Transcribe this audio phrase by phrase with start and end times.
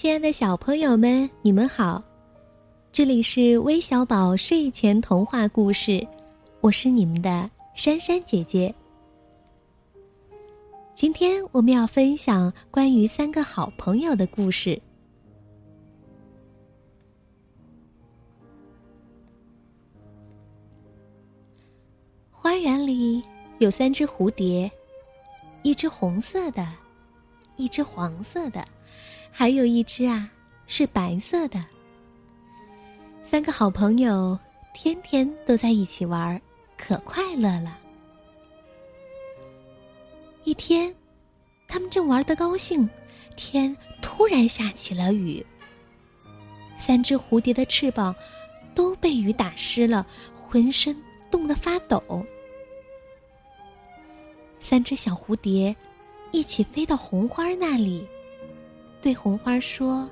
[0.00, 2.02] 亲爱的小朋友们，你们好！
[2.90, 6.08] 这里是微小宝睡前童话故事，
[6.62, 8.74] 我是你们的珊珊姐姐。
[10.94, 14.80] 今天我们要分享关于三个好朋友的故事。
[22.30, 23.22] 花园里
[23.58, 24.72] 有三只蝴蝶，
[25.62, 26.66] 一只红色的，
[27.60, 28.66] 一只黄色的。
[29.30, 30.28] 还有一只啊，
[30.66, 31.64] 是白色的。
[33.22, 34.36] 三个好朋友
[34.74, 36.40] 天天都在一起玩，
[36.76, 37.78] 可快乐了。
[40.42, 40.92] 一天，
[41.68, 42.88] 他们正玩得高兴，
[43.36, 45.44] 天突然下起了雨。
[46.76, 48.14] 三只蝴蝶的翅膀
[48.74, 50.96] 都被雨打湿了，浑身
[51.30, 52.02] 冻得发抖。
[54.58, 55.74] 三只小蝴蝶
[56.30, 58.06] 一起飞到红花那里。
[59.00, 60.08] 对红花说：“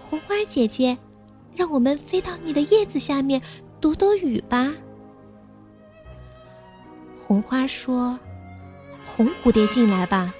[0.00, 0.96] 红花姐姐，
[1.54, 3.40] 让我们飞到你的叶子下面
[3.80, 4.72] 躲躲雨吧。”
[7.24, 8.18] 红花说
[9.04, 10.34] ：“红蝴蝶进来吧，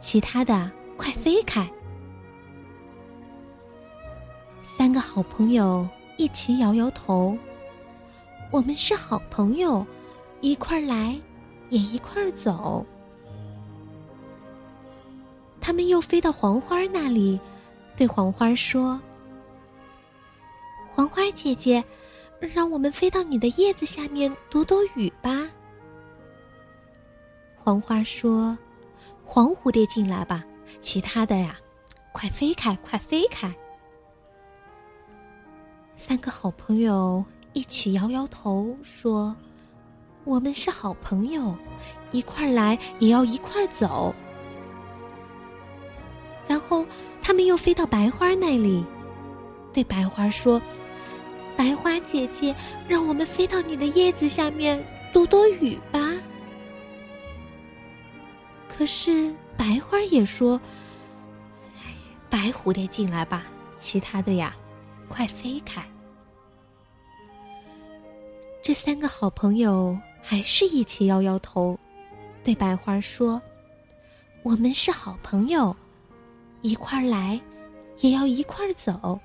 [0.00, 1.68] 其他的快飞开。”
[4.76, 7.36] 三个好朋友一起摇摇头
[8.50, 9.86] ：“我们是好朋友，
[10.40, 11.16] 一块儿来，
[11.70, 12.84] 也一块儿走。”
[15.74, 17.36] 他们又飞到黄花那里，
[17.96, 19.00] 对黄花说
[20.94, 21.82] ：“黄花姐姐，
[22.38, 25.50] 让我们飞到你的叶子下面躲躲雨吧。”
[27.58, 28.56] 黄花说
[29.26, 30.44] ：“黄蝴蝶进来吧，
[30.80, 31.56] 其他的呀，
[32.12, 33.52] 快飞开，快飞开。”
[35.96, 39.34] 三个好朋友一起摇摇头说
[40.22, 41.52] ：“我们是好朋友，
[42.12, 44.14] 一块来也要一块走。”
[46.46, 46.86] 然后，
[47.22, 48.84] 他们又飞到白花那里，
[49.72, 50.60] 对白花说
[51.56, 52.54] ：“白花姐姐，
[52.86, 56.12] 让我们飞到你的叶子下面躲躲雨吧。”
[58.68, 60.60] 可是白花也说
[62.28, 63.46] ：“白蝴蝶进来吧，
[63.78, 64.54] 其他的呀，
[65.08, 65.82] 快飞开。”
[68.60, 71.78] 这三个好朋友还是一起摇摇头，
[72.42, 73.40] 对白花说
[74.42, 75.74] ：“我们是好朋友。”
[76.64, 77.38] 一块儿来，
[78.00, 79.20] 也要一块儿走。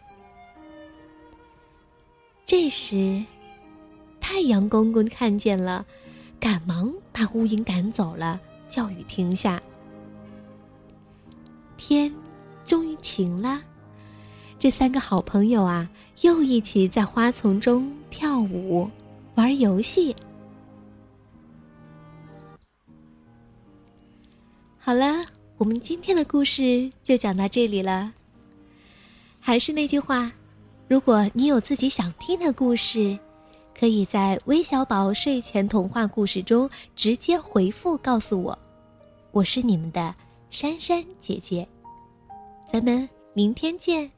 [2.46, 3.24] 这时，
[4.20, 5.86] 太阳公公看见了，
[6.38, 9.62] 赶忙把乌云赶走了，叫雨停下。
[11.78, 12.14] 天
[12.66, 13.62] 终于晴了，
[14.60, 15.90] 这三个好朋友啊，
[16.20, 18.92] 又一起在花丛中跳舞、
[19.36, 20.14] 玩游戏。
[24.78, 25.24] 好了。
[25.60, 28.14] 我们今天的故事就讲到这里了。
[29.42, 30.32] 还是那句话，
[30.88, 33.20] 如果你有自己想听的故事，
[33.78, 38.58] 可以在微小宝睡前童话故事中直接回复告诉我。
[39.32, 40.16] 我是你们的
[40.50, 41.68] 珊珊姐姐，
[42.72, 44.10] 咱们明天见。